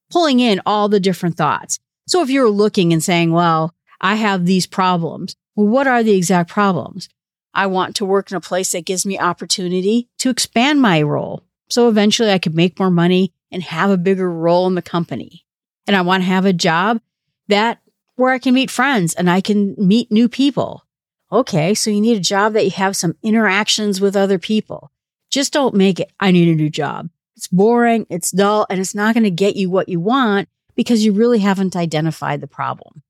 pulling 0.10 0.40
in 0.40 0.62
all 0.66 0.88
the 0.88 1.00
different 1.00 1.36
thoughts. 1.36 1.78
So 2.08 2.22
if 2.22 2.30
you're 2.30 2.50
looking 2.50 2.94
and 2.94 3.04
saying, 3.04 3.34
well, 3.34 3.75
I 4.00 4.16
have 4.16 4.46
these 4.46 4.66
problems. 4.66 5.36
Well, 5.58 5.68
what 5.68 5.88
are 5.88 6.04
the 6.04 6.16
exact 6.16 6.50
problems? 6.50 7.10
I 7.54 7.68
want 7.68 7.98
to 7.98 8.06
work 8.06 8.32
in 8.32 8.38
a 8.38 8.42
place 8.42 8.72
that 8.72 8.86
gives 8.86 9.06
me 9.06 9.20
opportunity 9.20 10.08
to 10.20 10.30
expand 10.30 10.82
my 10.82 11.01
role. 11.01 11.44
So 11.70 11.90
eventually 11.90 12.32
I 12.32 12.40
could 12.40 12.56
make 12.56 12.80
more 12.80 12.90
money 12.90 13.34
and 13.51 13.62
have 13.62 13.90
a 13.90 13.98
bigger 13.98 14.32
role 14.32 14.68
in 14.68 14.75
the 14.75 14.82
company 14.82 15.44
and 15.88 15.95
I 15.95 16.01
want 16.01 16.23
to 16.23 16.27
have 16.27 16.45
a 16.45 16.53
job 16.53 17.01
that 17.47 17.79
where 18.15 18.31
I 18.31 18.39
can 18.39 18.53
meet 18.53 18.69
friends 18.69 19.13
and 19.13 19.29
I 19.29 19.41
can 19.41 19.75
meet 19.77 20.11
new 20.11 20.29
people. 20.29 20.85
Okay, 21.31 21.73
so 21.73 21.89
you 21.89 22.01
need 22.01 22.17
a 22.17 22.21
job 22.21 22.53
that 22.53 22.65
you 22.65 22.71
have 22.71 22.95
some 22.95 23.15
interactions 23.23 24.01
with 24.01 24.15
other 24.15 24.38
people. 24.38 24.91
Just 25.29 25.53
don't 25.53 25.75
make 25.75 26.00
it, 26.00 26.11
I 26.19 26.31
need 26.31 26.50
a 26.50 26.55
new 26.55 26.69
job. 26.69 27.09
It's 27.38 27.47
boring, 27.47 28.05
it's 28.09 28.31
dull, 28.31 28.67
and 28.69 28.79
it's 28.79 28.93
not 28.93 29.15
going 29.15 29.23
to 29.23 29.31
get 29.31 29.55
you 29.55 29.69
what 29.69 29.89
you 29.89 30.00
want 30.00 30.50
because 30.75 31.05
you 31.05 31.13
really 31.13 31.39
haven't 31.39 31.75
identified 31.75 32.41
the 32.41 32.47
problem. 32.47 33.01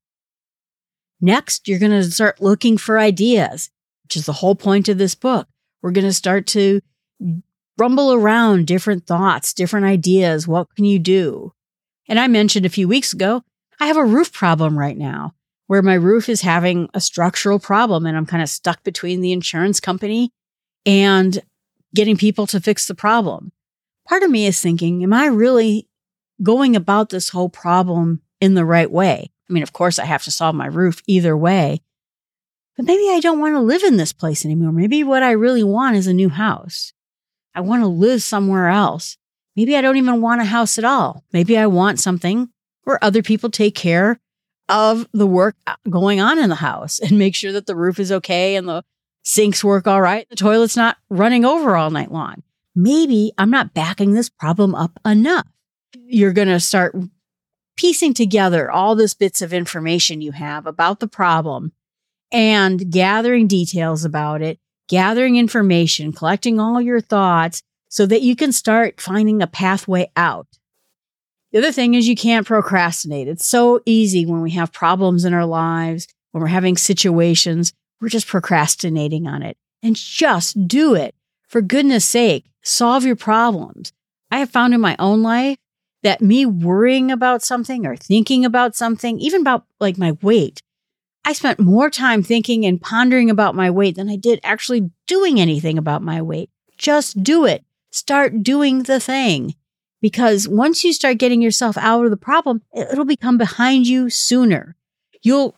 Next, 1.19 1.67
you're 1.67 1.79
going 1.79 1.91
to 1.91 2.03
start 2.03 2.41
looking 2.41 2.77
for 2.77 2.97
ideas, 2.97 3.69
which 4.03 4.15
is 4.15 4.25
the 4.25 4.33
whole 4.33 4.55
point 4.55 4.87
of 4.87 4.97
this 4.97 5.15
book. 5.15 5.47
We're 5.81 5.91
going 5.91 6.05
to 6.05 6.13
start 6.13 6.47
to 6.47 6.81
rumble 7.77 8.13
around 8.13 8.67
different 8.67 9.07
thoughts, 9.07 9.53
different 9.53 9.85
ideas. 9.85 10.47
What 10.47 10.73
can 10.75 10.85
you 10.85 10.99
do? 10.99 11.53
And 12.11 12.19
I 12.19 12.27
mentioned 12.27 12.65
a 12.65 12.69
few 12.69 12.89
weeks 12.89 13.13
ago, 13.13 13.41
I 13.79 13.85
have 13.85 13.95
a 13.95 14.03
roof 14.03 14.33
problem 14.33 14.77
right 14.77 14.97
now 14.97 15.33
where 15.67 15.81
my 15.81 15.93
roof 15.93 16.27
is 16.27 16.41
having 16.41 16.89
a 16.93 16.99
structural 16.99 17.57
problem 17.57 18.05
and 18.05 18.17
I'm 18.17 18.25
kind 18.25 18.43
of 18.43 18.49
stuck 18.49 18.83
between 18.83 19.21
the 19.21 19.31
insurance 19.31 19.79
company 19.79 20.33
and 20.85 21.41
getting 21.95 22.17
people 22.17 22.45
to 22.47 22.59
fix 22.59 22.85
the 22.85 22.95
problem. 22.95 23.53
Part 24.09 24.23
of 24.23 24.29
me 24.29 24.45
is 24.45 24.59
thinking, 24.59 25.01
am 25.03 25.13
I 25.13 25.27
really 25.27 25.87
going 26.43 26.75
about 26.75 27.11
this 27.11 27.29
whole 27.29 27.47
problem 27.47 28.21
in 28.41 28.55
the 28.55 28.65
right 28.65 28.91
way? 28.91 29.31
I 29.49 29.53
mean, 29.53 29.63
of 29.63 29.71
course, 29.71 29.97
I 29.97 30.03
have 30.03 30.23
to 30.23 30.31
solve 30.31 30.53
my 30.53 30.65
roof 30.65 31.01
either 31.07 31.37
way, 31.37 31.79
but 32.75 32.85
maybe 32.85 33.07
I 33.09 33.21
don't 33.21 33.39
want 33.39 33.55
to 33.55 33.61
live 33.61 33.83
in 33.83 33.95
this 33.95 34.11
place 34.11 34.43
anymore. 34.43 34.73
Maybe 34.73 35.01
what 35.05 35.23
I 35.23 35.31
really 35.31 35.63
want 35.63 35.95
is 35.95 36.07
a 36.07 36.13
new 36.13 36.27
house. 36.27 36.91
I 37.55 37.61
want 37.61 37.83
to 37.83 37.87
live 37.87 38.21
somewhere 38.21 38.67
else. 38.67 39.15
Maybe 39.55 39.75
I 39.75 39.81
don't 39.81 39.97
even 39.97 40.21
want 40.21 40.41
a 40.41 40.45
house 40.45 40.77
at 40.77 40.83
all. 40.83 41.23
Maybe 41.33 41.57
I 41.57 41.67
want 41.67 41.99
something 41.99 42.49
where 42.83 43.03
other 43.03 43.21
people 43.21 43.49
take 43.49 43.75
care 43.75 44.19
of 44.69 45.07
the 45.11 45.27
work 45.27 45.55
uh, 45.67 45.75
going 45.89 46.21
on 46.21 46.39
in 46.39 46.49
the 46.49 46.55
house 46.55 46.99
and 46.99 47.19
make 47.19 47.35
sure 47.35 47.51
that 47.51 47.65
the 47.65 47.75
roof 47.75 47.99
is 47.99 48.11
okay 48.11 48.55
and 48.55 48.67
the 48.67 48.83
sinks 49.23 49.63
work 49.63 49.87
all 49.87 50.01
right, 50.01 50.27
the 50.29 50.35
toilet's 50.35 50.77
not 50.77 50.97
running 51.09 51.45
over 51.45 51.75
all 51.75 51.91
night 51.91 52.11
long. 52.11 52.41
Maybe 52.73 53.33
I'm 53.37 53.49
not 53.49 53.73
backing 53.73 54.13
this 54.13 54.29
problem 54.29 54.73
up 54.73 54.97
enough. 55.05 55.47
You're 55.93 56.33
going 56.33 56.47
to 56.47 56.59
start 56.59 56.95
piecing 57.75 58.13
together 58.13 58.71
all 58.71 58.95
those 58.95 59.13
bits 59.13 59.41
of 59.41 59.53
information 59.53 60.21
you 60.21 60.31
have 60.31 60.65
about 60.65 60.99
the 60.99 61.07
problem 61.07 61.73
and 62.31 62.89
gathering 62.91 63.47
details 63.47 64.05
about 64.05 64.41
it, 64.41 64.59
gathering 64.87 65.35
information, 65.35 66.13
collecting 66.13 66.59
all 66.59 66.81
your 66.81 67.01
thoughts, 67.01 67.61
so 67.91 68.05
that 68.05 68.21
you 68.21 68.37
can 68.37 68.53
start 68.53 69.01
finding 69.01 69.41
a 69.41 69.47
pathway 69.47 70.09
out. 70.15 70.47
The 71.51 71.59
other 71.59 71.73
thing 71.73 71.93
is 71.93 72.07
you 72.07 72.15
can't 72.15 72.47
procrastinate. 72.47 73.27
It's 73.27 73.45
so 73.45 73.81
easy 73.85 74.25
when 74.25 74.41
we 74.41 74.51
have 74.51 74.71
problems 74.71 75.25
in 75.25 75.33
our 75.33 75.45
lives, 75.45 76.07
when 76.31 76.41
we're 76.41 76.47
having 76.47 76.77
situations, 76.77 77.73
we're 77.99 78.07
just 78.07 78.27
procrastinating 78.27 79.27
on 79.27 79.43
it. 79.43 79.57
And 79.83 79.97
just 79.97 80.69
do 80.69 80.95
it. 80.95 81.15
For 81.49 81.61
goodness 81.61 82.05
sake, 82.05 82.45
solve 82.63 83.03
your 83.03 83.17
problems. 83.17 83.91
I 84.31 84.39
have 84.39 84.49
found 84.49 84.73
in 84.73 84.79
my 84.79 84.95
own 84.97 85.21
life 85.21 85.57
that 86.01 86.21
me 86.21 86.45
worrying 86.45 87.11
about 87.11 87.43
something 87.43 87.85
or 87.85 87.97
thinking 87.97 88.45
about 88.45 88.73
something, 88.73 89.19
even 89.19 89.41
about 89.41 89.65
like 89.81 89.97
my 89.97 90.13
weight, 90.21 90.61
I 91.25 91.33
spent 91.33 91.59
more 91.59 91.89
time 91.89 92.23
thinking 92.23 92.65
and 92.65 92.81
pondering 92.81 93.29
about 93.29 93.53
my 93.53 93.69
weight 93.69 93.97
than 93.97 94.09
I 94.09 94.15
did 94.15 94.39
actually 94.43 94.91
doing 95.07 95.41
anything 95.41 95.77
about 95.77 96.01
my 96.01 96.21
weight. 96.21 96.49
Just 96.77 97.21
do 97.21 97.45
it. 97.45 97.65
Start 97.91 98.41
doing 98.43 98.83
the 98.83 98.99
thing. 98.99 99.55
Because 100.01 100.47
once 100.47 100.83
you 100.83 100.93
start 100.93 101.19
getting 101.19 101.43
yourself 101.43 101.77
out 101.77 102.05
of 102.05 102.11
the 102.11 102.17
problem, 102.17 102.63
it'll 102.75 103.05
become 103.05 103.37
behind 103.37 103.85
you 103.85 104.09
sooner. 104.09 104.75
You'll 105.21 105.55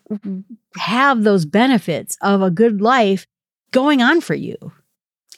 have 0.76 1.24
those 1.24 1.46
benefits 1.46 2.18
of 2.22 2.42
a 2.42 2.52
good 2.52 2.82
life 2.82 3.26
going 3.72 4.02
on 4.02 4.20
for 4.20 4.34
you. 4.34 4.58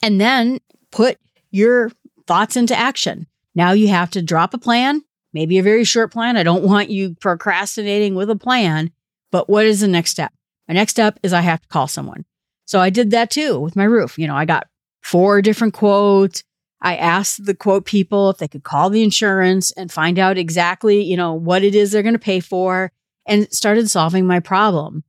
And 0.02 0.20
then 0.20 0.60
put 0.92 1.20
your 1.52 1.92
thoughts 2.26 2.56
into 2.56 2.76
action. 2.76 3.28
Now 3.54 3.74
you 3.74 3.90
have 3.90 4.10
to 4.12 4.24
drop 4.24 4.56
a 4.56 4.58
plan, 4.58 5.04
maybe 5.34 5.60
a 5.60 5.64
very 5.64 5.84
short 5.84 6.12
plan. 6.12 6.36
I 6.36 6.44
don't 6.44 6.64
want 6.64 6.90
you 6.90 7.16
procrastinating 7.22 8.16
with 8.16 8.32
a 8.32 8.36
plan, 8.36 8.92
but 9.32 9.48
what 9.48 9.66
is 9.68 9.82
the 9.82 9.88
next 9.88 10.12
step? 10.12 10.34
My 10.68 10.74
next 10.74 10.92
step 10.92 11.20
is 11.22 11.32
I 11.32 11.42
have 11.42 11.62
to 11.62 11.68
call 11.68 11.88
someone. 11.88 12.26
So 12.66 12.80
I 12.80 12.90
did 12.90 13.12
that 13.12 13.30
too 13.30 13.60
with 13.60 13.76
my 13.76 13.84
roof. 13.84 14.18
You 14.18 14.26
know, 14.26 14.36
I 14.36 14.46
got 14.46 14.68
four 15.02 15.44
different 15.44 15.76
quotes, 15.76 16.44
I 16.82 16.96
asked 16.96 17.46
the 17.46 17.56
quote 17.56 17.86
people 17.86 18.30
if 18.30 18.38
they 18.38 18.48
could 18.48 18.64
call 18.64 18.90
the 18.90 19.04
insurance 19.04 19.72
and 19.72 19.92
find 19.92 20.20
out 20.20 20.38
exactly, 20.38 21.02
you 21.02 21.18
know, 21.18 21.34
what 21.34 21.64
it 21.64 21.74
is 21.74 21.92
they're 21.92 22.04
going 22.04 22.14
to 22.14 22.20
pay 22.20 22.40
for 22.40 22.92
and 23.26 23.52
started 23.52 23.90
solving 23.90 24.28
my 24.28 24.40
problem. 24.40 25.04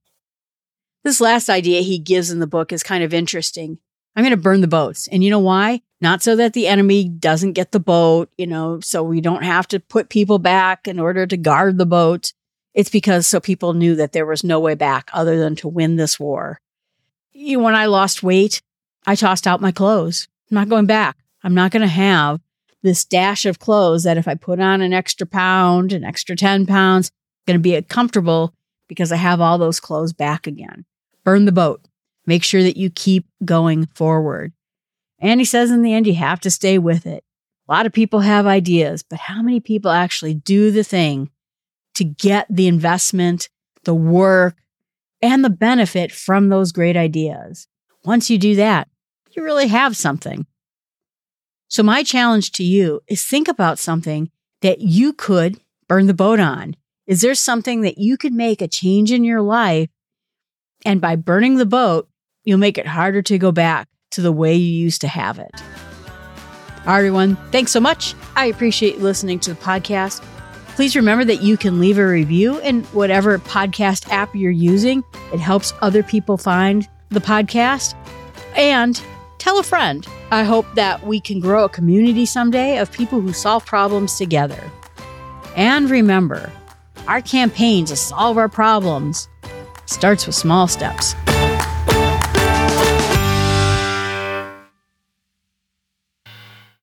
This 1.05 1.21
last 1.21 1.49
idea 1.49 1.83
he 1.83 1.99
gives 1.99 2.31
in 2.31 2.41
the 2.41 2.47
book 2.47 2.73
is 2.73 2.83
kind 2.83 3.05
of 3.05 3.15
interesting. 3.15 3.79
I'm 4.17 4.25
going 4.25 4.31
to 4.31 4.37
burn 4.39 4.63
the 4.63 4.67
boats. 4.67 5.07
And 5.09 5.23
you 5.23 5.31
know 5.31 5.39
why? 5.39 5.83
Not 6.01 6.23
so 6.23 6.37
that 6.37 6.55
the 6.55 6.67
enemy 6.67 7.09
doesn't 7.09 7.53
get 7.53 7.73
the 7.73 7.81
boat, 7.81 8.31
you 8.39 8.47
know, 8.47 8.81
so 8.81 9.03
we 9.03 9.21
don't 9.21 9.45
have 9.45 9.69
to 9.69 9.81
put 9.81 10.09
people 10.09 10.39
back 10.39 10.89
in 10.89 10.99
order 10.99 11.27
to 11.27 11.37
guard 11.37 11.79
the 11.79 11.87
boat. 11.87 12.33
It's 12.75 12.91
because 12.91 13.27
so 13.27 13.41
people 13.41 13.75
knew 13.75 13.95
that 13.97 14.13
there 14.13 14.27
was 14.27 14.43
no 14.43 14.59
way 14.59 14.75
back 14.75 15.11
other 15.13 15.39
than 15.39 15.57
to 15.57 15.69
win 15.69 15.97
this 15.97 16.19
war. 16.19 16.61
You, 17.33 17.59
know, 17.59 17.65
when 17.65 17.75
I 17.75 17.87
lost 17.87 18.23
weight, 18.23 18.63
I 19.07 19.15
tossed 19.15 19.47
out 19.47 19.61
my 19.61 19.73
clothes. 19.73 20.29
I'm 20.51 20.57
not 20.57 20.69
going 20.69 20.87
back. 20.87 21.17
I'm 21.47 21.55
not 21.55 21.71
going 21.71 21.83
to 21.83 21.87
have 21.87 22.41
this 22.83 23.05
dash 23.05 23.47
of 23.47 23.61
clothes 23.61 24.03
that 24.03 24.17
if 24.17 24.27
I 24.27 24.35
put 24.35 24.59
on 24.59 24.81
an 24.81 24.93
extra 24.93 25.29
pound, 25.29 25.93
an 25.93 26.03
extra 26.03 26.35
10 26.35 26.67
pounds, 26.67 27.13
going 27.47 27.57
to 27.57 27.63
be 27.63 27.81
comfortable 27.83 28.53
because 28.89 29.13
I 29.13 29.17
have 29.17 29.41
all 29.41 29.57
those 29.57 29.79
clothes 29.79 30.13
back 30.13 30.49
again. 30.49 30.85
Burn 31.23 31.45
the 31.45 31.53
boat. 31.53 31.87
Make 32.27 32.43
sure 32.43 32.65
that 32.65 32.77
you 32.77 32.91
keep 32.91 33.29
going 33.45 33.87
forward. 33.95 34.55
And 35.21 35.41
he 35.41 35.45
says 35.45 35.71
in 35.71 35.83
the 35.83 35.95
end, 35.95 36.09
you 36.09 36.17
have 36.17 36.41
to 36.41 36.51
stay 36.51 36.79
with 36.79 37.07
it. 37.07 37.23
A 37.69 37.73
lot 37.73 37.87
of 37.87 37.93
people 37.93 38.21
have 38.21 38.47
ideas, 38.47 39.05
but 39.05 39.21
how 39.21 39.41
many 39.41 39.61
people 39.61 39.93
actually 39.93 40.35
do 40.35 40.73
the 40.73 40.83
thing 40.83 41.31
to 41.95 42.03
get 42.03 42.49
the 42.51 42.67
investment, 42.67 43.51
the 43.85 43.95
work, 43.95 44.57
and 45.23 45.45
the 45.45 45.51
benefit 45.51 46.11
from 46.11 46.49
those 46.49 46.73
great 46.73 46.97
ideas? 46.97 47.69
Once 48.05 48.31
you 48.31 48.37
do 48.37 48.57
that, 48.57 48.89
you 49.31 49.45
really 49.45 49.69
have 49.69 49.97
something. 49.97 50.45
So 51.69 51.83
my 51.83 52.03
challenge 52.03 52.53
to 52.53 52.65
you 52.65 53.03
is 53.09 53.25
think 53.25 53.49
about 53.49 53.79
something 53.79 54.31
that 54.63 54.81
you 54.81 55.13
could 55.13 55.59
burn 55.89 56.07
the 56.07 56.15
boat 56.15 56.41
on. 56.41 56.77
Is 57.07 57.21
there 57.21 57.35
something 57.35 57.83
that 57.83 57.99
you 57.99 58.17
could 58.17 58.33
make 58.33 58.63
a 58.63 58.69
change 58.69 59.13
in 59.13 59.25
your 59.25 59.41
life? 59.41 59.89
And 60.85 61.01
by 61.01 61.17
burning 61.17 61.57
the 61.57 61.67
boat, 61.67 62.09
you'll 62.45 62.59
make 62.59 62.79
it 62.79 62.87
harder 62.87 63.23
to 63.23 63.39
go 63.39 63.53
back 63.53 63.89
to 64.13 64.21
the 64.21 64.33
way 64.33 64.55
you 64.55 64.79
used 64.79 65.01
to 65.01 65.09
have 65.09 65.39
it. 65.39 65.51
All 66.81 66.93
right, 66.93 66.99
everyone, 66.99 67.37
thanks 67.51 67.73
so 67.73 67.81
much. 67.81 68.15
I 68.37 68.47
appreciate 68.47 69.01
listening 69.01 69.41
to 69.41 69.55
the 69.55 69.61
podcast. 69.61 70.23
Please 70.77 70.95
remember 70.95 71.25
that 71.25 71.43
you 71.43 71.57
can 71.57 71.81
leave 71.81 71.99
a 71.99 72.07
review 72.07 72.59
in 72.61 72.85
whatever 72.85 73.39
podcast 73.39 74.09
app 74.11 74.35
you're 74.37 74.53
using. 74.53 75.03
It 75.33 75.41
helps 75.41 75.73
other 75.81 76.03
people 76.03 76.37
find 76.37 76.89
the 77.09 77.21
podcast. 77.21 77.95
And 78.57 79.01
tell 79.39 79.59
a 79.59 79.63
friend. 79.63 80.07
I 80.31 80.43
hope 80.43 80.67
that 80.75 81.07
we 81.07 81.21
can 81.21 81.39
grow 81.39 81.65
a 81.65 81.69
community 81.69 82.27
someday 82.27 82.79
of 82.79 82.91
people 82.91 83.21
who 83.21 83.33
solve 83.33 83.65
problems 83.65 84.19
together. 84.19 84.61
And 85.55 85.89
remember, 85.89 86.51
our 87.07 87.21
campaign 87.21 87.85
to 87.87 87.97
solve 87.97 88.37
our 88.37 88.49
problems 88.49 89.29
starts 89.87 90.27
with 90.27 90.35
small 90.35 90.67
steps. 90.67 91.15